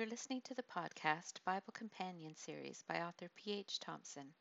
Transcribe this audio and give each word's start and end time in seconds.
You're 0.00 0.08
listening 0.08 0.40
to 0.46 0.54
the 0.54 0.62
podcast 0.62 1.44
Bible 1.44 1.74
Companion 1.74 2.34
series 2.34 2.82
by 2.88 3.02
author 3.02 3.28
P.H. 3.36 3.80
Thompson. 3.80 4.32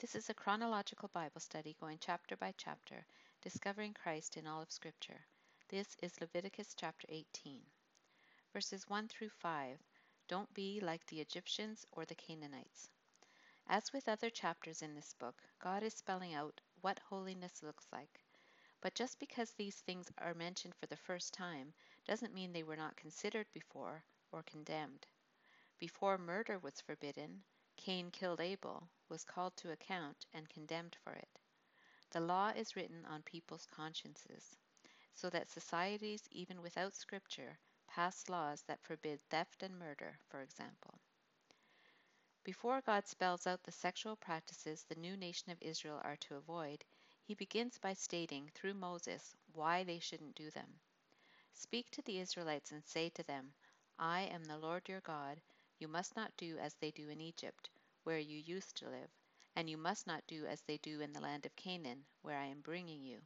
This 0.00 0.16
is 0.16 0.28
a 0.28 0.34
chronological 0.34 1.08
Bible 1.14 1.40
study 1.40 1.76
going 1.78 1.98
chapter 2.00 2.36
by 2.36 2.52
chapter, 2.56 3.06
discovering 3.40 3.94
Christ 3.94 4.36
in 4.36 4.44
all 4.44 4.60
of 4.60 4.72
Scripture. 4.72 5.20
This 5.68 5.96
is 6.02 6.20
Leviticus 6.20 6.74
chapter 6.76 7.06
18. 7.08 7.60
Verses 8.52 8.88
1 8.88 9.06
through 9.06 9.28
5 9.28 9.78
Don't 10.26 10.52
be 10.52 10.80
like 10.80 11.06
the 11.06 11.20
Egyptians 11.20 11.86
or 11.92 12.04
the 12.04 12.16
Canaanites. 12.16 12.88
As 13.68 13.92
with 13.92 14.08
other 14.08 14.30
chapters 14.30 14.82
in 14.82 14.96
this 14.96 15.14
book, 15.20 15.40
God 15.60 15.84
is 15.84 15.94
spelling 15.94 16.34
out 16.34 16.60
what 16.80 16.98
holiness 16.98 17.62
looks 17.62 17.86
like. 17.92 18.24
But 18.80 18.96
just 18.96 19.20
because 19.20 19.52
these 19.52 19.76
things 19.76 20.10
are 20.18 20.34
mentioned 20.34 20.74
for 20.74 20.86
the 20.86 20.96
first 20.96 21.32
time 21.32 21.72
doesn't 22.04 22.34
mean 22.34 22.52
they 22.52 22.64
were 22.64 22.74
not 22.74 22.96
considered 22.96 23.46
before 23.54 24.02
or 24.34 24.42
condemned. 24.42 25.06
Before 25.78 26.18
murder 26.18 26.58
was 26.58 26.80
forbidden, 26.80 27.44
Cain 27.76 28.10
killed 28.10 28.40
Abel, 28.40 28.88
was 29.08 29.22
called 29.22 29.56
to 29.58 29.70
account, 29.70 30.26
and 30.32 30.48
condemned 30.48 30.96
for 31.04 31.12
it. 31.12 31.38
The 32.10 32.20
law 32.20 32.48
is 32.48 32.74
written 32.74 33.04
on 33.06 33.22
people's 33.22 33.66
consciences, 33.66 34.56
so 35.14 35.30
that 35.30 35.48
societies, 35.50 36.26
even 36.32 36.62
without 36.62 36.94
scripture, 36.94 37.58
pass 37.86 38.28
laws 38.28 38.62
that 38.62 38.82
forbid 38.82 39.20
theft 39.30 39.62
and 39.62 39.78
murder, 39.78 40.18
for 40.28 40.42
example. 40.42 40.98
Before 42.42 42.80
God 42.80 43.06
spells 43.06 43.46
out 43.46 43.62
the 43.62 43.70
sexual 43.70 44.16
practices 44.16 44.82
the 44.82 44.96
new 44.96 45.16
nation 45.16 45.52
of 45.52 45.62
Israel 45.62 46.00
are 46.02 46.16
to 46.16 46.34
avoid, 46.34 46.84
he 47.22 47.34
begins 47.34 47.78
by 47.78 47.94
stating 47.94 48.50
through 48.54 48.74
Moses 48.74 49.36
why 49.52 49.84
they 49.84 50.00
shouldn't 50.00 50.34
do 50.34 50.50
them. 50.50 50.80
Speak 51.52 51.88
to 51.92 52.02
the 52.02 52.18
Israelites 52.18 52.72
and 52.72 52.84
say 52.84 53.10
to 53.10 53.22
them, 53.22 53.54
I 53.98 54.22
am 54.22 54.44
the 54.44 54.58
Lord 54.58 54.88
your 54.88 55.00
God. 55.00 55.40
You 55.78 55.88
must 55.88 56.16
not 56.16 56.36
do 56.36 56.58
as 56.58 56.74
they 56.74 56.90
do 56.90 57.08
in 57.08 57.20
Egypt, 57.20 57.70
where 58.02 58.18
you 58.18 58.38
used 58.38 58.76
to 58.76 58.88
live, 58.88 59.10
and 59.56 59.70
you 59.70 59.76
must 59.76 60.06
not 60.06 60.26
do 60.26 60.46
as 60.46 60.62
they 60.62 60.78
do 60.78 61.00
in 61.00 61.12
the 61.12 61.20
land 61.20 61.46
of 61.46 61.56
Canaan, 61.56 62.04
where 62.22 62.38
I 62.38 62.46
am 62.46 62.60
bringing 62.60 63.02
you. 63.02 63.20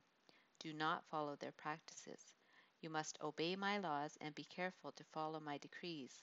Do 0.59 0.73
not 0.73 1.05
follow 1.07 1.37
their 1.37 1.53
practices. 1.53 2.35
You 2.81 2.91
must 2.91 3.19
obey 3.23 3.57
my 3.57 3.79
laws 3.79 4.17
and 4.21 4.35
be 4.35 4.45
careful 4.45 4.93
to 4.93 5.05
follow 5.05 5.41
my 5.41 5.59
decrees. 5.59 6.23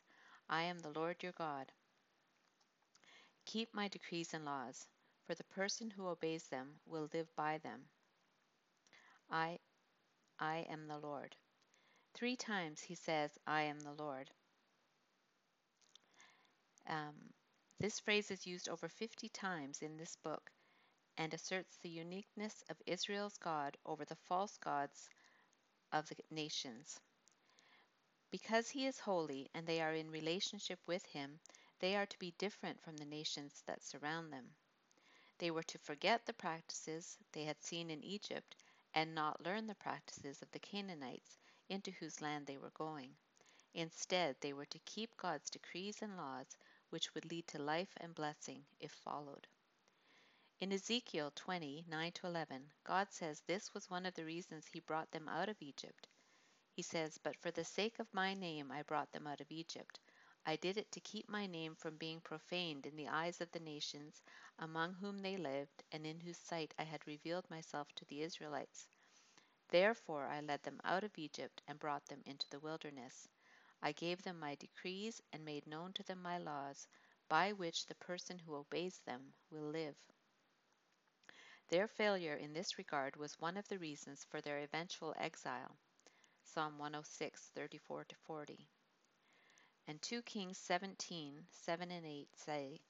I 0.50 0.64
am 0.64 0.80
the 0.80 0.92
Lord 0.92 1.24
your 1.24 1.32
God. 1.34 1.72
Keep 3.46 3.74
my 3.74 3.88
decrees 3.88 4.34
and 4.34 4.46
laws, 4.46 4.88
for 5.26 5.36
the 5.36 5.44
person 5.46 5.90
who 5.90 6.08
obeys 6.08 6.44
them 6.50 6.80
will 6.86 7.10
live 7.14 7.34
by 7.36 7.58
them. 7.60 7.88
I, 9.30 9.60
I 10.40 10.66
am 10.70 10.88
the 10.88 10.98
Lord. 11.00 11.36
Three 12.14 12.36
times 12.36 12.82
he 12.82 12.96
says, 12.96 13.32
I 13.48 13.64
am 13.64 13.80
the 13.80 13.94
Lord. 13.94 14.32
Um, 16.88 17.34
this 17.80 18.00
phrase 18.00 18.32
is 18.32 18.48
used 18.48 18.70
over 18.70 18.88
50 18.90 19.30
times 19.30 19.82
in 19.82 19.98
this 19.98 20.16
book 20.18 20.52
and 21.18 21.34
asserts 21.34 21.78
the 21.78 21.90
uniqueness 21.90 22.64
of 22.70 22.82
Israel's 22.86 23.38
God 23.38 23.78
over 23.86 24.06
the 24.06 24.16
false 24.16 24.58
gods 24.58 25.10
of 25.92 26.08
the 26.10 26.18
nations. 26.30 27.00
Because 28.32 28.70
he 28.70 28.86
is 28.86 29.00
holy 29.00 29.50
and 29.54 29.66
they 29.66 29.82
are 29.82 29.94
in 29.94 30.12
relationship 30.12 30.80
with 30.88 31.06
him, 31.06 31.40
they 31.80 31.96
are 31.96 32.06
to 32.06 32.20
be 32.20 32.32
different 32.38 32.82
from 32.82 32.98
the 32.98 33.06
nations 33.06 33.64
that 33.66 33.84
surround 33.84 34.32
them. 34.32 34.56
They 35.38 35.52
were 35.52 35.64
to 35.64 35.78
forget 35.80 36.26
the 36.26 36.34
practices 36.34 37.18
they 37.32 37.44
had 37.46 37.62
seen 37.62 37.90
in 37.90 38.04
Egypt 38.04 38.56
and 38.94 39.14
not 39.14 39.44
learn 39.44 39.68
the 39.68 39.76
practices 39.76 40.42
of 40.42 40.52
the 40.52 40.60
Canaanites 40.60 41.38
into 41.70 41.92
whose 41.92 42.22
land 42.22 42.46
they 42.48 42.58
were 42.58 42.72
going. 42.72 43.16
Instead, 43.74 44.38
they 44.40 44.54
were 44.54 44.66
to 44.68 44.80
keep 44.80 45.18
God's 45.18 45.50
decrees 45.50 46.02
and 46.02 46.16
laws, 46.16 46.58
which 46.96 47.14
would 47.14 47.26
lead 47.30 47.46
to 47.46 47.62
life 47.62 47.92
and 47.98 48.16
blessing 48.16 48.64
if 48.80 48.94
followed. 48.94 49.46
In 50.62 50.72
Ezekiel 50.72 51.30
20 51.36 51.84
9 51.90 52.14
11, 52.24 52.72
God 52.86 53.12
says 53.12 53.42
this 53.42 53.74
was 53.74 53.90
one 53.90 54.06
of 54.06 54.14
the 54.14 54.24
reasons 54.24 54.66
He 54.66 54.80
brought 54.80 55.12
them 55.12 55.28
out 55.28 55.50
of 55.50 55.62
Egypt. 55.62 56.08
He 56.72 56.82
says, 56.82 57.18
But 57.18 57.36
for 57.36 57.52
the 57.52 57.66
sake 57.66 58.00
of 58.00 58.14
my 58.14 58.34
name 58.34 58.72
I 58.72 58.82
brought 58.84 59.12
them 59.12 59.28
out 59.28 59.42
of 59.42 59.52
Egypt. 59.52 60.00
I 60.46 60.56
did 60.56 60.78
it 60.78 60.90
to 60.94 61.02
keep 61.02 61.28
my 61.28 61.48
name 61.48 61.76
from 61.76 61.98
being 61.98 62.22
profaned 62.22 62.86
in 62.86 62.96
the 62.96 63.10
eyes 63.10 63.42
of 63.42 63.52
the 63.52 63.60
nations 63.60 64.24
among 64.58 64.94
whom 64.94 65.18
they 65.20 65.36
lived, 65.36 65.84
and 65.92 66.08
in 66.08 66.22
whose 66.22 66.38
sight 66.38 66.74
I 66.80 66.84
had 66.84 67.06
revealed 67.06 67.50
myself 67.50 67.94
to 67.96 68.06
the 68.06 68.22
Israelites. 68.22 68.88
Therefore 69.68 70.28
I 70.28 70.40
led 70.40 70.64
them 70.64 70.80
out 70.86 71.04
of 71.04 71.18
Egypt 71.18 71.62
and 71.68 71.78
brought 71.78 72.06
them 72.06 72.24
into 72.26 72.50
the 72.50 72.62
wilderness. 72.62 73.28
I 73.82 73.92
gave 73.92 74.24
them 74.24 74.40
my 74.40 74.56
decrees 74.56 75.22
and 75.32 75.46
made 75.46 75.68
known 75.68 75.94
to 75.94 76.04
them 76.04 76.22
my 76.22 76.38
laws, 76.38 76.88
by 77.30 77.54
which 77.54 77.86
the 77.86 77.96
person 77.96 78.40
who 78.40 78.56
obeys 78.56 79.00
them 79.06 79.34
will 79.50 79.70
live. 79.70 79.96
Their 81.70 81.88
failure 81.88 82.36
in 82.36 82.54
this 82.54 82.78
regard 82.78 83.16
was 83.16 83.40
one 83.40 83.58
of 83.58 83.68
the 83.68 83.80
reasons 83.80 84.24
for 84.24 84.42
their 84.42 84.60
eventual 84.60 85.14
exile. 85.18 85.76
Psalm 86.44 86.78
106, 86.78 87.50
34 87.56 88.06
40. 88.26 88.68
And 89.88 90.02
2 90.02 90.22
Kings 90.22 90.58
17, 90.58 91.46
7 91.50 91.92
and 91.92 92.06
8 92.06 92.36
say, 92.38 92.82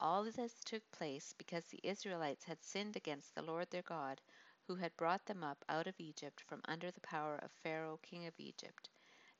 All 0.00 0.24
this 0.24 0.62
took 0.64 0.90
place 0.92 1.34
because 1.38 1.64
the 1.66 1.80
Israelites 1.82 2.44
had 2.44 2.62
sinned 2.62 2.96
against 2.96 3.34
the 3.34 3.42
Lord 3.42 3.70
their 3.70 3.82
God, 3.82 4.20
who 4.66 4.76
had 4.76 4.96
brought 4.96 5.26
them 5.26 5.42
up 5.42 5.64
out 5.68 5.86
of 5.86 5.98
Egypt 5.98 6.40
from 6.42 6.60
under 6.66 6.90
the 6.90 7.00
power 7.00 7.36
of 7.36 7.50
Pharaoh 7.52 7.98
king 8.02 8.26
of 8.26 8.34
Egypt. 8.38 8.90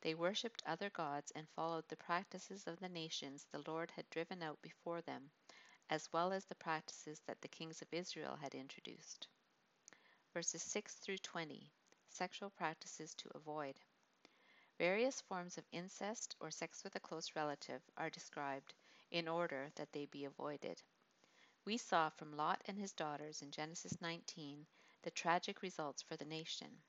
They 0.05 0.15
worshipped 0.15 0.63
other 0.67 0.91
gods 0.91 1.31
and 1.31 1.49
followed 1.49 1.89
the 1.89 1.97
practices 1.97 2.67
of 2.67 2.79
the 2.79 2.91
nations 2.91 3.47
the 3.51 3.65
Lord 3.67 3.91
had 3.93 4.11
driven 4.11 4.43
out 4.43 4.61
before 4.61 5.01
them, 5.01 5.31
as 5.89 6.13
well 6.13 6.31
as 6.31 6.45
the 6.45 6.55
practices 6.55 7.21
that 7.21 7.41
the 7.41 7.49
kings 7.49 7.81
of 7.81 7.89
Israel 7.91 8.37
had 8.37 8.55
introduced. 8.55 9.29
Verses 10.35 10.63
6 10.63 10.97
through 10.97 11.17
20 11.17 11.73
Sexual 12.11 12.51
practices 12.51 13.15
to 13.15 13.31
avoid. 13.35 13.81
Various 14.77 15.23
forms 15.23 15.57
of 15.57 15.65
incest 15.73 16.37
or 16.39 16.51
sex 16.51 16.85
with 16.85 16.95
a 16.97 17.01
close 17.01 17.35
relative 17.35 17.81
are 17.97 18.11
described 18.11 18.75
in 19.11 19.27
order 19.27 19.71
that 19.77 19.91
they 19.93 20.05
be 20.05 20.27
avoided. 20.27 20.83
We 21.65 21.79
saw 21.79 22.11
from 22.11 22.37
Lot 22.37 22.61
and 22.67 22.79
his 22.79 22.93
daughters 22.93 23.41
in 23.41 23.51
Genesis 23.51 23.99
19 24.03 24.67
the 25.01 25.11
tragic 25.11 25.63
results 25.63 26.03
for 26.03 26.17
the 26.19 26.27
nation. 26.27 26.83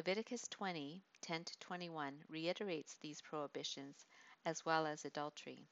Leviticus 0.00 0.48
20, 0.48 1.02
10 1.20 1.44
21 1.60 2.24
reiterates 2.30 2.94
these 3.02 3.20
prohibitions 3.20 4.06
as 4.46 4.64
well 4.64 4.86
as 4.86 5.04
adultery. 5.04 5.68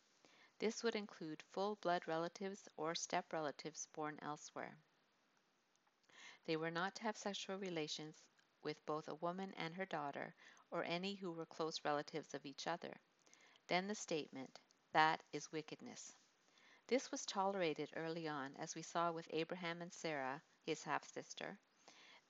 This 0.59 0.83
would 0.83 0.95
include 0.95 1.43
full 1.51 1.77
blood 1.77 2.07
relatives 2.07 2.69
or 2.77 2.95
step 2.95 3.33
relatives 3.33 3.89
born 3.95 4.19
elsewhere. 4.21 4.77
They 6.45 6.59
were 6.59 6.71
not 6.71 6.95
to 6.97 7.05
have 7.05 7.17
sexual 7.17 7.57
relations 7.57 8.23
with 8.63 8.85
both 8.85 9.09
a 9.09 9.15
woman 9.15 9.55
and 9.57 9.75
her 9.75 9.87
daughter, 9.87 10.35
or 10.71 10.85
any 10.85 11.15
who 11.15 11.33
were 11.33 11.47
close 11.47 11.83
relatives 11.83 12.35
of 12.35 12.45
each 12.45 12.67
other. 12.67 13.01
Then 13.69 13.89
the 13.89 13.95
statement, 13.95 14.59
that 14.93 15.23
is 15.33 15.51
wickedness. 15.53 16.15
This 16.87 17.11
was 17.11 17.25
tolerated 17.25 17.89
early 17.97 18.29
on, 18.29 18.55
as 18.59 18.75
we 18.75 18.83
saw 18.83 19.11
with 19.11 19.27
Abraham 19.31 19.81
and 19.81 19.91
Sarah, 19.91 20.43
his 20.67 20.83
half 20.83 21.09
sister. 21.09 21.59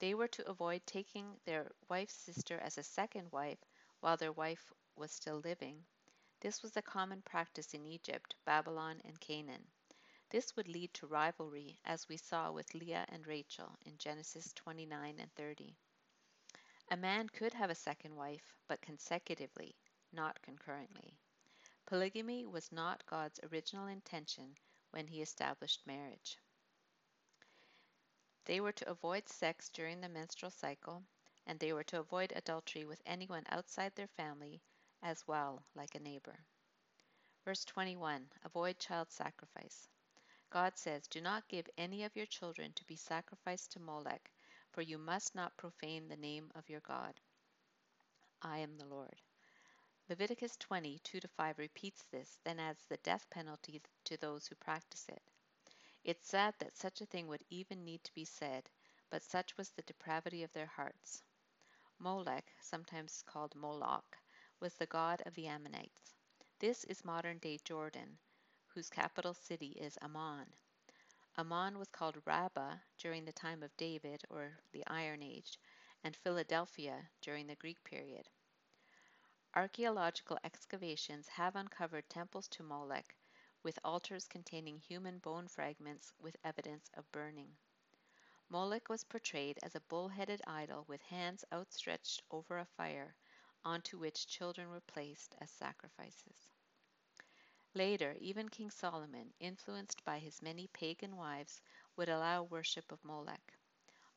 They 0.01 0.15
were 0.15 0.29
to 0.29 0.49
avoid 0.49 0.87
taking 0.87 1.41
their 1.45 1.71
wife's 1.89 2.15
sister 2.15 2.59
as 2.59 2.79
a 2.79 2.83
second 2.83 3.33
wife 3.33 3.59
while 4.01 4.17
their 4.17 4.33
wife 4.33 4.73
was 4.97 5.13
still 5.13 5.41
living. 5.41 5.85
This 6.41 6.63
was 6.63 6.77
a 6.77 6.83
common 6.83 7.23
practice 7.23 7.75
in 7.75 7.85
Egypt, 7.85 8.35
Babylon, 8.45 9.01
and 9.05 9.21
Canaan. 9.21 9.67
This 10.31 10.55
would 10.57 10.69
lead 10.69 10.95
to 10.95 11.07
rivalry, 11.07 11.79
as 11.85 12.09
we 12.09 12.17
saw 12.17 12.53
with 12.53 12.75
Leah 12.75 13.07
and 13.09 13.27
Rachel 13.27 13.77
in 13.87 13.99
Genesis 13.99 14.53
29 14.55 15.19
and 15.19 15.35
30. 15.35 15.77
A 16.91 16.97
man 16.97 17.29
could 17.29 17.55
have 17.55 17.71
a 17.71 17.75
second 17.75 18.15
wife, 18.15 18.55
but 18.67 18.81
consecutively, 18.81 19.75
not 20.13 20.41
concurrently. 20.43 21.19
Polygamy 21.87 22.47
was 22.47 22.71
not 22.71 23.07
God's 23.07 23.41
original 23.51 23.87
intention 23.87 24.57
when 24.91 25.07
he 25.07 25.23
established 25.23 25.87
marriage. 25.87 26.39
They 28.49 28.61
were 28.61 28.73
to 28.73 28.89
avoid 28.89 29.29
sex 29.29 29.69
during 29.69 30.01
the 30.01 30.09
menstrual 30.09 30.51
cycle, 30.51 31.05
and 31.47 31.61
they 31.61 31.75
were 31.75 31.85
to 31.85 32.01
avoid 32.01 32.33
adultery 32.35 32.87
with 32.87 33.03
anyone 33.05 33.45
outside 33.51 33.95
their 33.95 34.09
family 34.09 34.63
as 35.03 35.29
well, 35.29 35.63
like 35.75 35.95
a 35.95 36.01
neighbor. 36.01 36.47
Verse 37.45 37.67
21 37.67 38.31
Avoid 38.45 38.79
child 38.79 39.13
sacrifice. 39.13 39.91
God 40.49 40.79
says, 40.79 41.07
Do 41.07 41.21
not 41.21 41.47
give 41.49 41.69
any 41.77 42.05
of 42.05 42.17
your 42.17 42.25
children 42.25 42.73
to 42.73 42.87
be 42.87 42.97
sacrificed 42.97 43.73
to 43.73 43.81
Molech, 43.81 44.31
for 44.73 44.81
you 44.81 44.97
must 44.97 45.35
not 45.35 45.59
profane 45.59 46.09
the 46.09 46.17
name 46.17 46.51
of 46.55 46.71
your 46.71 46.81
God. 46.81 47.21
I 48.41 48.61
am 48.61 48.79
the 48.79 48.87
Lord. 48.87 49.21
Leviticus 50.09 50.57
20, 50.57 50.99
2 51.01 51.21
5 51.37 51.59
repeats 51.59 52.03
this, 52.11 52.39
then 52.45 52.59
adds 52.59 52.83
the 52.87 52.97
death 52.97 53.29
penalty 53.29 53.83
to 54.05 54.17
those 54.17 54.47
who 54.47 54.55
practice 54.55 55.05
it. 55.11 55.23
It's 56.09 56.31
sad 56.31 56.55
that 56.61 56.75
such 56.75 57.03
a 57.03 57.05
thing 57.05 57.29
would 57.29 57.45
even 57.51 57.85
need 57.85 58.03
to 58.05 58.15
be 58.15 58.25
said, 58.25 58.71
but 59.11 59.23
such 59.23 59.55
was 59.59 59.69
the 59.69 59.83
depravity 59.83 60.43
of 60.43 60.51
their 60.55 60.65
hearts. 60.65 61.23
Molech, 61.99 62.51
sometimes 62.63 63.23
called 63.27 63.55
Moloch, 63.55 64.17
was 64.59 64.73
the 64.73 64.87
god 64.87 65.23
of 65.27 65.35
the 65.35 65.49
Ammonites. 65.49 66.15
This 66.61 66.85
is 66.85 67.05
modern 67.05 67.37
day 67.37 67.59
Jordan, 67.63 68.17
whose 68.69 68.89
capital 68.89 69.35
city 69.35 69.73
is 69.73 69.99
Amman. 70.01 70.47
Amman 71.37 71.79
was 71.79 71.91
called 71.91 72.23
Rabbah 72.25 72.77
during 72.97 73.27
the 73.27 73.33
time 73.33 73.63
of 73.63 73.77
David 73.77 74.23
or 74.31 74.59
the 74.73 74.87
Iron 74.87 75.23
Age, 75.23 75.59
and 76.03 76.17
Philadelphia 76.17 77.11
during 77.21 77.47
the 77.47 77.57
Greek 77.57 77.85
period. 77.85 78.31
Archaeological 79.55 80.39
excavations 80.43 81.29
have 81.29 81.55
uncovered 81.55 82.09
temples 82.09 82.49
to 82.49 82.63
Molech 82.63 83.15
with 83.63 83.79
altars 83.85 84.29
containing 84.29 84.79
human 84.79 85.19
bone 85.19 85.49
fragments 85.49 86.13
with 86.19 86.37
evidence 86.45 86.91
of 86.95 87.11
burning. 87.13 87.57
Moloch 88.49 88.89
was 88.89 89.05
portrayed 89.05 89.59
as 89.63 89.75
a 89.75 89.81
bull-headed 89.81 90.41
idol 90.47 90.85
with 90.89 91.03
hands 91.03 91.45
outstretched 91.53 92.23
over 92.31 92.59
a 92.59 92.65
fire 92.65 93.15
onto 93.65 93.99
which 93.99 94.27
children 94.27 94.71
were 94.71 94.81
placed 94.81 95.35
as 95.41 95.51
sacrifices. 95.51 96.53
Later, 97.75 98.17
even 98.19 98.49
King 98.49 98.71
Solomon, 98.71 99.33
influenced 99.41 100.05
by 100.05 100.19
his 100.19 100.41
many 100.41 100.69
pagan 100.69 101.17
wives, 101.17 101.61
would 101.97 102.09
allow 102.09 102.43
worship 102.45 102.91
of 102.91 103.05
Moloch. 103.05 103.53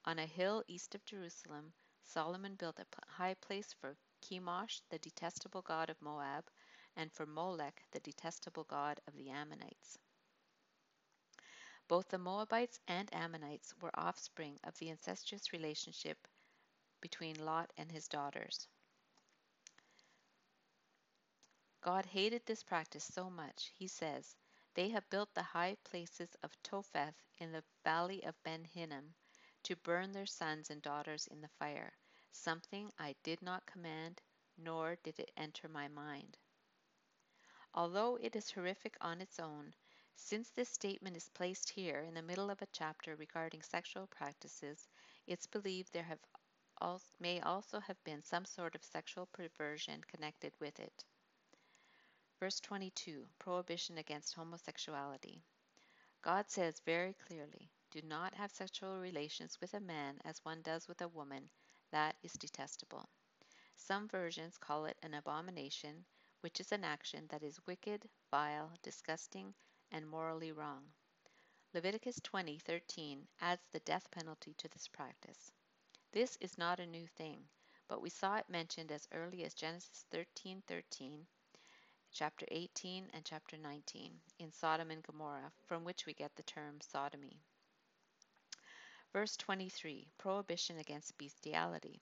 On 0.05 0.17
a 0.19 0.25
hill 0.25 0.63
east 0.67 0.95
of 0.95 1.03
Jerusalem, 1.03 1.73
Solomon 2.03 2.55
built 2.55 2.79
a 2.79 2.85
high 3.07 3.33
place 3.35 3.73
for 3.73 3.97
Chemosh, 4.21 4.81
the 4.89 4.99
detestable 4.99 5.61
god 5.61 5.89
of 5.89 6.01
Moab, 6.01 6.49
and 6.95 7.11
for 7.13 7.25
Molech, 7.25 7.83
the 7.91 7.99
detestable 7.99 8.63
god 8.65 8.99
of 9.07 9.15
the 9.15 9.29
Ammonites. 9.29 9.97
Both 11.87 12.09
the 12.09 12.17
Moabites 12.17 12.79
and 12.87 13.13
Ammonites 13.13 13.73
were 13.81 13.91
offspring 13.93 14.59
of 14.63 14.77
the 14.77 14.89
incestuous 14.89 15.53
relationship 15.53 16.27
between 17.01 17.43
Lot 17.45 17.71
and 17.77 17.91
his 17.91 18.07
daughters. 18.07 18.67
God 21.81 22.05
hated 22.05 22.45
this 22.45 22.63
practice 22.63 23.03
so 23.03 23.29
much, 23.29 23.71
he 23.75 23.87
says, 23.87 24.35
They 24.73 24.89
have 24.89 25.09
built 25.09 25.33
the 25.33 25.43
high 25.43 25.75
places 25.83 26.35
of 26.43 26.55
Topheth 26.63 27.15
in 27.39 27.51
the 27.51 27.63
valley 27.83 28.23
of 28.23 28.41
Ben 28.43 28.63
Hinnom 28.63 29.13
to 29.63 29.75
burn 29.75 30.11
their 30.11 30.25
sons 30.25 30.69
and 30.69 30.81
daughters 30.81 31.27
in 31.27 31.41
the 31.41 31.49
fire, 31.59 31.93
something 32.31 32.91
I 32.97 33.15
did 33.23 33.41
not 33.41 33.65
command, 33.65 34.21
nor 34.57 34.95
did 35.03 35.19
it 35.19 35.31
enter 35.37 35.67
my 35.67 35.87
mind. 35.87 36.37
Although 37.73 38.17
it 38.17 38.35
is 38.35 38.51
horrific 38.51 38.97
on 38.99 39.21
its 39.21 39.39
own, 39.39 39.73
since 40.15 40.49
this 40.49 40.69
statement 40.69 41.15
is 41.15 41.29
placed 41.29 41.69
here 41.69 42.01
in 42.01 42.13
the 42.13 42.21
middle 42.21 42.49
of 42.49 42.61
a 42.61 42.67
chapter 42.73 43.15
regarding 43.15 43.61
sexual 43.61 44.07
practices, 44.07 44.89
it's 45.25 45.47
believed 45.47 45.93
there 45.93 46.03
have 46.03 46.19
also, 46.79 47.05
may 47.19 47.39
also 47.39 47.79
have 47.79 48.03
been 48.03 48.21
some 48.23 48.43
sort 48.43 48.75
of 48.75 48.83
sexual 48.83 49.25
perversion 49.27 50.03
connected 50.03 50.53
with 50.59 50.79
it. 50.79 51.05
Verse 52.39 52.59
22 52.59 53.27
Prohibition 53.39 53.99
against 53.99 54.33
homosexuality. 54.33 55.41
God 56.21 56.49
says 56.49 56.81
very 56.85 57.13
clearly, 57.13 57.71
Do 57.89 58.01
not 58.01 58.33
have 58.33 58.51
sexual 58.51 58.99
relations 58.99 59.61
with 59.61 59.73
a 59.73 59.79
man 59.79 60.19
as 60.25 60.43
one 60.43 60.61
does 60.61 60.87
with 60.87 61.01
a 61.01 61.07
woman, 61.07 61.49
that 61.91 62.15
is 62.21 62.33
detestable. 62.33 63.07
Some 63.75 64.07
versions 64.07 64.57
call 64.57 64.85
it 64.85 64.97
an 65.01 65.13
abomination, 65.13 66.05
which 66.41 66.59
is 66.59 66.71
an 66.71 66.83
action 66.83 67.25
that 67.29 67.41
is 67.41 67.65
wicked, 67.65 68.07
vile, 68.29 68.71
disgusting, 68.83 69.53
and 69.91 70.07
morally 70.07 70.51
wrong. 70.51 70.83
Leviticus 71.73 72.19
20:13 72.19 73.27
adds 73.39 73.65
the 73.71 73.79
death 73.79 74.11
penalty 74.11 74.53
to 74.55 74.67
this 74.67 74.87
practice. 74.87 75.51
This 76.11 76.37
is 76.41 76.57
not 76.57 76.79
a 76.79 76.85
new 76.85 77.07
thing, 77.07 77.47
but 77.87 78.01
we 78.01 78.09
saw 78.09 78.35
it 78.35 78.49
mentioned 78.49 78.91
as 78.91 79.07
early 79.13 79.43
as 79.43 79.53
Genesis 79.53 80.05
13:13, 80.11 80.61
13, 80.67 81.27
chapter 82.11 82.45
18 82.51 83.09
and 83.13 83.23
chapter 83.23 83.57
19 83.57 84.19
in 84.39 84.51
Sodom 84.51 84.91
and 84.91 85.01
Gomorrah, 85.03 85.53
from 85.65 85.85
which 85.85 86.05
we 86.05 86.13
get 86.13 86.35
the 86.35 86.43
term 86.43 86.81
sodomy. 86.81 87.39
Verse 89.13 89.37
23 89.37 90.07
Prohibition 90.17 90.77
against 90.77 91.17
bestiality. 91.17 92.01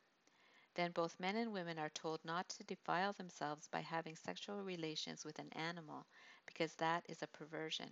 Then 0.79 0.93
both 0.93 1.19
men 1.19 1.35
and 1.35 1.51
women 1.51 1.77
are 1.77 1.89
told 1.89 2.23
not 2.23 2.47
to 2.47 2.63
defile 2.63 3.11
themselves 3.11 3.67
by 3.67 3.81
having 3.81 4.15
sexual 4.15 4.63
relations 4.63 5.25
with 5.25 5.37
an 5.37 5.51
animal, 5.51 6.07
because 6.45 6.73
that 6.75 7.05
is 7.09 7.21
a 7.21 7.27
perversion. 7.27 7.89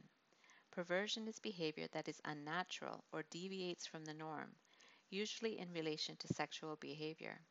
Perversion 0.72 1.28
is 1.28 1.38
behavior 1.38 1.88
that 1.92 2.07
is 2.07 2.22
unnatural 2.24 3.04
or 3.12 3.24
deviates 3.24 3.86
from 3.86 4.06
the 4.06 4.13
norm, 4.13 4.56
usually 5.10 5.60
in 5.60 5.74
relation 5.74 6.16
to 6.16 6.34
sexual 6.34 6.78
behavior. 6.78 7.42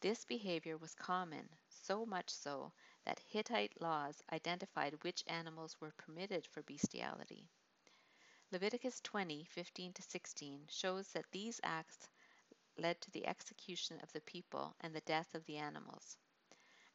This 0.00 0.24
behavior 0.24 0.78
was 0.78 0.94
common, 0.94 1.46
so 1.68 2.06
much 2.06 2.30
so 2.30 2.72
that 3.04 3.20
Hittite 3.20 3.78
laws 3.82 4.22
identified 4.32 5.04
which 5.04 5.24
animals 5.26 5.78
were 5.78 5.92
permitted 5.98 6.46
for 6.46 6.62
bestiality. 6.62 7.50
Leviticus 8.50 9.02
20, 9.02 9.44
15 9.44 9.92
to 9.92 10.02
16 10.02 10.66
shows 10.70 11.08
that 11.08 11.30
these 11.32 11.60
acts 11.62 12.08
led 12.76 13.00
to 13.00 13.10
the 13.10 13.26
execution 13.26 14.00
of 14.02 14.12
the 14.12 14.20
people 14.22 14.74
and 14.80 14.94
the 14.94 15.00
death 15.02 15.34
of 15.34 15.44
the 15.46 15.56
animals. 15.56 16.16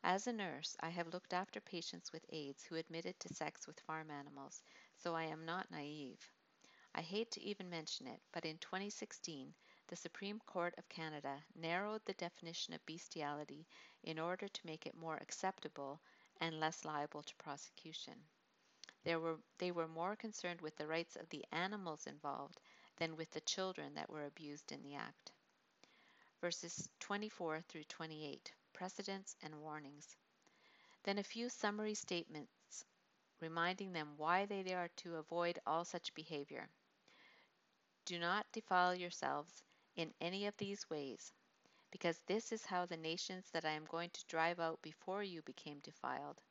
As 0.04 0.28
a 0.28 0.34
nurse, 0.34 0.78
I 0.80 0.90
have 0.90 1.14
looked 1.14 1.34
after 1.34 1.60
patients 1.60 2.12
with 2.12 2.26
AIDS 2.30 2.64
who 2.64 2.76
admitted 2.76 3.20
to 3.20 3.34
sex 3.34 3.68
with 3.68 3.80
farm 3.82 4.10
animals, 4.12 4.64
so 4.98 5.16
I 5.16 5.24
am 5.26 5.46
not 5.46 5.70
naive. 5.72 6.32
I 6.96 7.02
hate 7.02 7.32
to 7.32 7.42
even 7.42 7.70
mention 7.70 8.08
it, 8.08 8.22
but 8.32 8.46
in 8.46 8.58
2016, 8.60 9.54
the 9.88 9.96
Supreme 9.96 10.40
Court 10.42 10.74
of 10.78 10.90
Canada 10.90 11.44
narrowed 11.56 12.06
the 12.06 12.14
definition 12.14 12.74
of 12.74 12.86
bestiality 12.86 13.68
in 14.04 14.20
order 14.20 14.48
to 14.48 14.66
make 14.66 14.86
it 14.86 14.96
more 14.96 15.18
acceptable 15.18 16.02
and 16.40 16.60
less 16.60 16.86
liable 16.86 17.24
to 17.24 17.36
prosecution. 17.36 18.16
Were, 19.06 19.40
they 19.58 19.72
were 19.72 19.88
more 19.88 20.16
concerned 20.16 20.62
with 20.62 20.76
the 20.78 20.88
rights 20.88 21.16
of 21.16 21.30
the 21.30 21.46
animals 21.52 22.08
involved 22.08 22.60
than 22.98 23.16
with 23.16 23.32
the 23.32 23.42
children 23.42 23.94
that 23.96 24.10
were 24.10 24.26
abused 24.26 24.72
in 24.72 24.82
the 24.84 24.96
act. 24.96 25.32
Verses 26.42 26.90
24 27.00 27.62
through 27.62 27.84
28 27.86 28.52
Precedents 28.74 29.36
and 29.44 29.62
Warnings. 29.62 30.16
Then 31.04 31.18
a 31.18 31.24
few 31.24 31.50
summary 31.50 31.94
statements 31.96 32.86
reminding 33.42 33.94
them 33.94 34.14
why 34.18 34.46
they 34.46 34.74
are 34.74 34.90
to 34.98 35.16
avoid 35.16 35.60
all 35.66 35.86
such 35.86 36.14
behavior. 36.14 36.68
Do 38.06 38.20
not 38.20 38.52
defile 38.52 38.96
yourselves 38.96 39.64
in 39.96 40.14
any 40.20 40.48
of 40.48 40.58
these 40.58 40.90
ways, 40.90 41.32
because 41.92 42.20
this 42.26 42.52
is 42.52 42.66
how 42.66 42.86
the 42.86 42.98
nations 42.98 43.50
that 43.52 43.66
I 43.66 43.72
am 43.72 43.86
going 43.86 44.10
to 44.12 44.26
drive 44.28 44.60
out 44.60 44.82
before 44.82 45.24
you 45.24 45.42
became 45.44 45.80
defiled. 45.80 46.42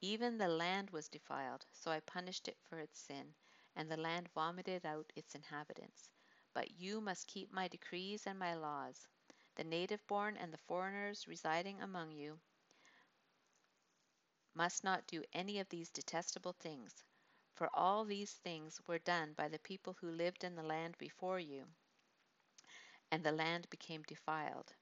Even 0.00 0.36
the 0.38 0.48
land 0.48 0.90
was 0.90 1.08
defiled, 1.08 1.64
so 1.72 1.90
I 1.90 2.00
punished 2.00 2.48
it 2.48 2.58
for 2.68 2.78
its 2.78 2.98
sin, 2.98 3.34
and 3.76 3.90
the 3.90 3.96
land 3.96 4.28
vomited 4.34 4.84
out 4.84 5.12
its 5.16 5.34
inhabitants. 5.34 6.10
But 6.54 6.72
you 6.72 7.00
must 7.00 7.26
keep 7.28 7.52
my 7.52 7.68
decrees 7.68 8.26
and 8.26 8.38
my 8.38 8.54
laws. 8.54 9.08
The 9.56 9.64
native 9.64 10.06
born 10.06 10.36
and 10.38 10.52
the 10.52 10.58
foreigners 10.58 11.28
residing 11.28 11.82
among 11.82 12.12
you 12.12 12.40
must 14.54 14.82
not 14.82 15.06
do 15.06 15.22
any 15.32 15.60
of 15.60 15.68
these 15.68 15.90
detestable 15.90 16.54
things, 16.54 17.04
for 17.54 17.68
all 17.74 18.04
these 18.04 18.32
things 18.32 18.80
were 18.86 18.98
done 18.98 19.34
by 19.34 19.48
the 19.48 19.58
people 19.58 19.94
who 20.00 20.10
lived 20.10 20.42
in 20.42 20.54
the 20.54 20.62
land 20.62 20.96
before 20.98 21.38
you, 21.38 21.66
and 23.10 23.22
the 23.22 23.32
land 23.32 23.68
became 23.68 24.02
defiled. 24.04 24.72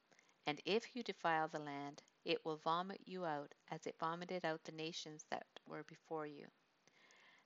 And 0.47 0.61
if 0.65 0.95
you 0.95 1.03
defile 1.03 1.49
the 1.49 1.59
land, 1.59 2.03
it 2.25 2.45
will 2.45 2.57
vomit 2.57 3.00
you 3.07 3.25
out 3.25 3.55
as 3.69 3.87
it 3.87 3.99
vomited 3.99 4.45
out 4.45 4.62
the 4.65 4.73
nations 4.73 5.25
that 5.31 5.47
were 5.67 5.83
before 5.83 6.27
you. 6.27 6.47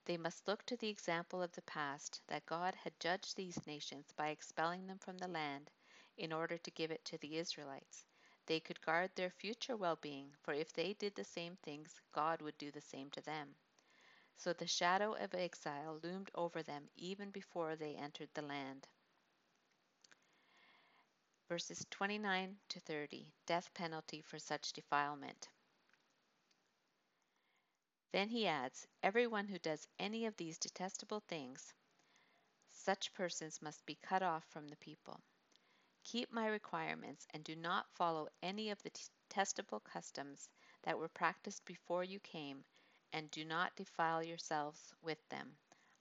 They 0.05 0.19
must 0.19 0.47
look 0.47 0.65
to 0.67 0.77
the 0.77 0.91
example 0.91 1.43
of 1.43 1.53
the 1.53 1.63
past 1.63 2.21
that 2.27 2.45
God 2.45 2.75
had 2.75 3.01
judged 3.01 3.37
these 3.37 3.67
nations 3.67 4.13
by 4.17 4.29
expelling 4.29 4.87
them 4.87 4.99
from 4.99 5.17
the 5.17 5.29
land 5.29 5.71
in 6.17 6.33
order 6.33 6.59
to 6.59 6.71
give 6.71 6.91
it 6.91 7.05
to 7.07 7.19
the 7.19 7.37
Israelites. 7.37 8.07
They 8.47 8.61
could 8.61 8.81
guard 8.81 9.11
their 9.15 9.31
future 9.31 9.77
well 9.77 9.97
being, 9.97 10.33
for 10.43 10.53
if 10.55 10.73
they 10.73 10.93
did 10.95 11.15
the 11.15 11.25
same 11.25 11.57
things, 11.57 12.01
God 12.13 12.43
would 12.43 12.59
do 12.59 12.71
the 12.71 12.81
same 12.81 13.11
to 13.11 13.21
them. 13.23 13.55
So 14.37 14.53
the 14.53 14.67
shadow 14.67 15.15
of 15.15 15.35
exile 15.35 16.01
loomed 16.03 16.31
over 16.35 16.63
them 16.63 16.89
even 16.97 17.31
before 17.31 17.77
they 17.77 17.95
entered 17.95 18.29
the 18.35 18.43
land. 18.43 18.89
Verses 21.49 21.87
29 21.91 22.59
to 22.69 22.81
30 22.81 23.33
Death 23.47 23.73
penalty 23.75 24.21
for 24.23 24.39
such 24.39 24.73
defilement. 24.73 25.49
Then 28.13 28.29
he 28.29 28.47
adds, 28.47 28.87
Everyone 29.03 29.49
who 29.49 29.59
does 29.59 29.89
any 29.99 30.27
of 30.27 30.37
these 30.37 30.59
detestable 30.59 31.21
things, 31.21 31.75
such 32.71 33.13
persons 33.15 33.63
must 33.63 33.85
be 33.87 33.97
cut 33.97 34.23
off 34.23 34.45
from 34.45 34.69
the 34.69 34.77
people. 34.77 35.21
Keep 36.05 36.31
my 36.31 36.47
requirements 36.47 37.27
and 37.33 37.43
do 37.43 37.57
not 37.57 37.91
follow 37.91 38.29
any 38.43 38.71
of 38.71 38.83
the 38.83 38.91
detestable 38.91 39.81
customs 39.81 40.49
that 40.83 40.99
were 40.99 41.09
practiced 41.09 41.65
before 41.65 42.05
you 42.05 42.21
came, 42.21 42.63
and 43.13 43.31
do 43.31 43.45
not 43.45 43.75
defile 43.75 44.23
yourselves 44.23 44.93
with 45.03 45.27
them. 45.31 45.57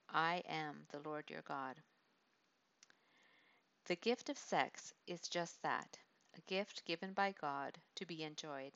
I 0.09 0.43
am 0.45 0.85
the 0.91 0.99
Lord 0.99 1.29
your 1.29 1.41
God. 1.41 1.81
The 3.85 3.95
gift 3.95 4.29
of 4.29 4.37
sex 4.37 4.93
is 5.07 5.27
just 5.29 5.61
that 5.61 5.97
a 6.37 6.41
gift 6.41 6.85
given 6.85 7.13
by 7.13 7.31
God 7.31 7.79
to 7.95 8.05
be 8.05 8.23
enjoyed. 8.23 8.73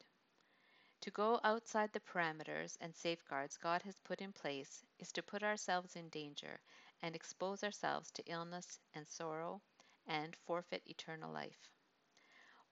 To 1.02 1.12
go 1.12 1.40
outside 1.44 1.92
the 1.92 2.00
parameters 2.00 2.78
and 2.80 2.96
safeguards 2.96 3.58
God 3.58 3.82
has 3.84 4.00
put 4.00 4.22
in 4.22 4.32
place 4.32 4.84
is 4.98 5.12
to 5.12 5.22
put 5.22 5.44
ourselves 5.44 5.96
in 5.96 6.10
danger 6.10 6.62
and 7.02 7.16
expose 7.16 7.64
ourselves 7.64 8.12
to 8.12 8.24
illness 8.32 8.80
and 8.94 9.08
sorrow 9.08 9.62
and 10.08 10.36
forfeit 10.36 10.84
eternal 10.88 11.32
life. 11.32 11.70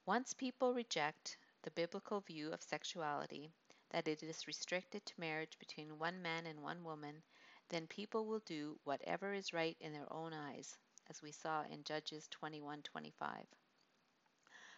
Once 0.05 0.33
people 0.33 0.73
reject 0.73 1.37
the 1.63 1.71
biblical 1.71 2.21
view 2.21 2.51
of 2.53 2.61
sexuality, 2.63 3.51
that 3.89 4.07
it 4.07 4.23
is 4.23 4.47
restricted 4.47 5.05
to 5.05 5.19
marriage 5.19 5.59
between 5.59 5.99
one 5.99 6.21
man 6.21 6.45
and 6.47 6.63
one 6.63 6.83
woman, 6.83 7.21
then 7.69 7.85
people 7.87 8.25
will 8.25 8.39
do 8.39 8.79
whatever 8.85 9.33
is 9.33 9.53
right 9.53 9.77
in 9.81 9.91
their 9.93 10.11
own 10.13 10.33
eyes, 10.33 10.77
as 11.09 11.21
we 11.21 11.31
saw 11.31 11.63
in 11.63 11.83
Judges 11.83 12.27
21:25. 12.29 13.45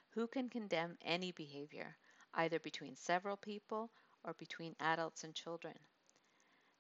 Who 0.10 0.28
can 0.28 0.50
condemn 0.50 0.98
any 1.02 1.32
behavior, 1.32 1.98
either 2.34 2.60
between 2.60 2.96
several 2.98 3.38
people 3.38 3.90
or 4.24 4.34
between 4.34 4.76
adults 4.80 5.24
and 5.24 5.34
children? 5.34 5.78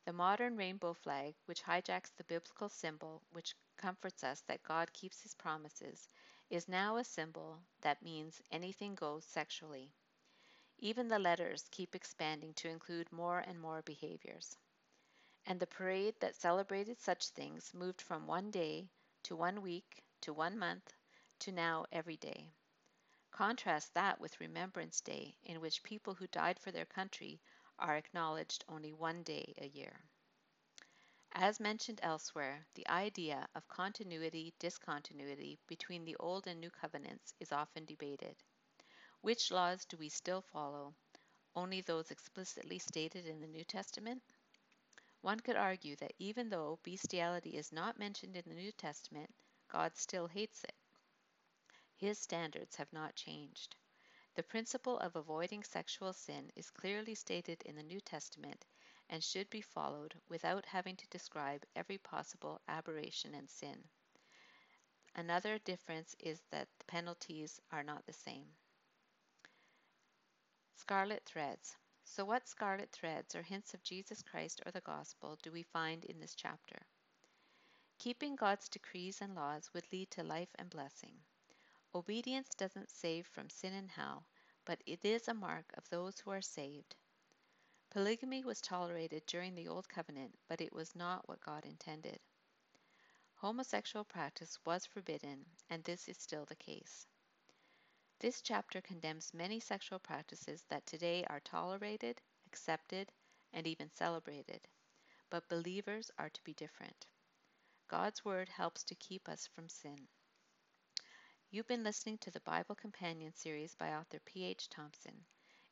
The 0.08 0.14
modern 0.14 0.56
rainbow 0.56 0.94
flag, 0.94 1.36
which 1.48 1.64
hijacks 1.64 2.16
the 2.16 2.24
biblical 2.24 2.70
symbol 2.70 3.22
which 3.30 3.58
comforts 3.76 4.24
us 4.24 4.40
that 4.48 4.64
God 4.64 4.94
keeps 4.94 5.22
his 5.22 5.36
promises, 5.36 6.08
is 6.50 6.70
now 6.70 6.96
a 6.96 7.04
symbol 7.04 7.60
that 7.82 8.02
means 8.02 8.42
anything 8.50 8.96
goes 8.96 9.26
sexually. 9.26 9.92
Even 10.80 11.10
the 11.10 11.20
letters 11.20 11.68
keep 11.72 11.94
expanding 11.94 12.54
to 12.54 12.70
include 12.70 13.12
more 13.12 13.40
and 13.40 13.60
more 13.60 13.82
behaviors. 13.82 14.56
And 15.46 15.60
the 15.60 15.68
parade 15.68 16.16
that 16.22 16.36
celebrated 16.38 17.02
such 17.02 17.28
things 17.28 17.74
moved 17.74 18.02
from 18.02 18.28
one 18.28 18.50
day 18.50 18.88
to 19.24 19.36
one 19.36 19.62
week 19.62 20.06
to 20.22 20.32
one 20.32 20.58
month 20.58 20.94
to 21.40 21.52
now 21.52 21.86
every 21.92 22.16
day. 22.16 22.54
Contrast 23.32 23.94
that 23.94 24.22
with 24.22 24.40
Remembrance 24.40 25.02
Day, 25.02 25.36
in 25.44 25.60
which 25.60 25.84
people 25.84 26.14
who 26.14 26.28
died 26.28 26.60
for 26.60 26.72
their 26.72 26.86
country 26.86 27.42
are 27.80 27.98
acknowledged 27.98 28.66
only 28.68 28.94
one 28.94 29.24
day 29.24 29.54
a 29.58 29.68
year. 29.68 30.02
As 31.34 31.60
mentioned 31.60 32.00
elsewhere, 32.04 32.66
the 32.74 32.88
idea 32.90 33.48
of 33.56 33.68
continuity 33.68 34.54
discontinuity 34.60 35.60
between 35.68 36.04
the 36.04 36.16
Old 36.18 36.48
and 36.48 36.60
New 36.60 36.70
Covenants 36.70 37.34
is 37.40 37.52
often 37.52 37.86
debated. 37.86 38.36
Which 39.22 39.52
laws 39.52 39.86
do 39.86 39.98
we 39.98 40.10
still 40.10 40.42
follow? 40.42 40.96
Only 41.56 41.82
those 41.82 42.12
explicitly 42.12 42.80
stated 42.80 43.26
in 43.26 43.42
the 43.42 43.48
New 43.48 43.64
Testament? 43.64 44.24
One 45.22 45.40
could 45.40 45.56
argue 45.56 45.96
that 45.98 46.14
even 46.20 46.50
though 46.50 46.80
bestiality 46.84 47.58
is 47.58 47.72
not 47.72 48.00
mentioned 48.00 48.36
in 48.36 48.44
the 48.48 48.56
New 48.56 48.72
Testament, 48.72 49.34
God 49.68 49.96
still 49.96 50.28
hates 50.28 50.64
it. 50.64 50.76
His 51.96 52.18
standards 52.20 52.76
have 52.78 52.92
not 52.94 53.16
changed. 53.16 53.76
The 54.38 54.44
principle 54.44 55.00
of 55.00 55.16
avoiding 55.16 55.64
sexual 55.64 56.14
sin 56.14 56.52
is 56.56 56.70
clearly 56.70 57.16
stated 57.16 57.64
in 57.64 57.76
the 57.76 57.82
New 57.82 58.00
Testament 58.00 58.68
and 59.10 59.24
should 59.24 59.50
be 59.50 59.62
followed 59.62 60.14
without 60.30 60.68
having 60.68 60.96
to 60.98 61.08
describe 61.08 61.66
every 61.76 61.98
possible 61.98 62.62
aberration 62.68 63.34
and 63.34 63.50
sin. 63.50 63.84
Another 65.16 65.58
difference 65.58 66.16
is 66.20 66.40
that 66.52 66.68
the 66.78 66.86
penalties 66.86 67.60
are 67.72 67.82
not 67.82 68.06
the 68.06 68.14
same. 68.14 68.46
Scarlet 70.76 71.26
threads. 71.26 71.76
So, 72.04 72.24
what 72.24 72.48
scarlet 72.48 72.92
threads 72.92 73.34
or 73.34 73.42
hints 73.42 73.74
of 73.74 73.82
Jesus 73.82 74.22
Christ 74.22 74.62
or 74.68 74.72
the 74.72 74.82
gospel 74.82 75.40
do 75.42 75.52
we 75.52 75.64
find 75.64 76.06
in 76.06 76.20
this 76.20 76.36
chapter? 76.36 76.86
Keeping 77.98 78.36
God's 78.36 78.70
decrees 78.70 79.20
and 79.20 79.34
laws 79.34 79.74
would 79.74 79.92
lead 79.92 80.12
to 80.12 80.24
life 80.24 80.54
and 80.60 80.70
blessing. 80.70 81.24
Obedience 81.98 82.50
doesn't 82.50 82.92
save 82.92 83.26
from 83.26 83.50
sin 83.50 83.74
and 83.74 83.90
hell, 83.90 84.24
but 84.66 84.80
it 84.86 85.04
is 85.04 85.28
a 85.28 85.34
mark 85.34 85.66
of 85.76 85.90
those 85.90 86.20
who 86.20 86.30
are 86.30 86.44
saved. 86.44 86.96
Polygamy 87.90 88.44
was 88.44 88.62
tolerated 88.62 89.26
during 89.26 89.56
the 89.56 89.68
Old 89.68 89.90
Covenant, 89.90 90.38
but 90.48 90.62
it 90.62 90.72
was 90.72 90.96
not 90.96 91.28
what 91.28 91.42
God 91.42 91.66
intended. 91.66 92.20
Homosexual 93.38 94.06
practice 94.06 94.60
was 94.64 94.86
forbidden, 94.86 95.44
and 95.72 95.84
this 95.84 96.08
is 96.08 96.20
still 96.20 96.46
the 96.46 96.56
case. 96.56 97.08
This 98.20 98.44
chapter 98.44 98.80
condemns 98.80 99.34
many 99.34 99.60
sexual 99.60 99.98
practices 99.98 100.64
that 100.70 100.86
today 100.86 101.26
are 101.26 101.40
tolerated, 101.40 102.22
accepted, 102.46 103.12
and 103.54 103.66
even 103.66 103.90
celebrated, 103.96 104.68
but 105.32 105.50
believers 105.50 106.12
are 106.20 106.30
to 106.30 106.44
be 106.44 106.54
different. 106.54 107.08
God's 107.88 108.24
Word 108.24 108.50
helps 108.50 108.84
to 108.84 108.94
keep 108.94 109.28
us 109.28 109.48
from 109.48 109.68
sin. 109.68 110.08
You've 111.50 111.68
been 111.68 111.86
listening 111.86 112.18
to 112.20 112.32
the 112.32 112.42
Bible 112.42 112.76
Companion 112.76 113.34
series 113.34 113.74
by 113.74 113.94
author 113.94 114.20
P.H. 114.26 114.68
Thompson. 114.68 115.14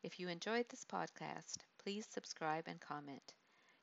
If 0.04 0.22
you 0.22 0.30
enjoyed 0.30 0.70
this 0.70 0.86
podcast, 0.86 1.58
please 1.84 2.08
subscribe 2.10 2.64
and 2.68 2.80
comment. 2.80 3.34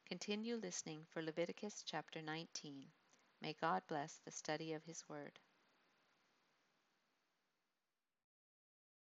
Continue 0.06 0.56
listening 0.56 1.04
for 1.10 1.20
Leviticus 1.20 1.82
chapter 1.84 2.22
19. 2.22 2.86
May 3.42 3.54
God 3.60 3.82
bless 3.88 4.20
the 4.24 4.30
study 4.30 4.72
of 4.72 4.82
His 4.84 5.06
Word. 5.06 5.38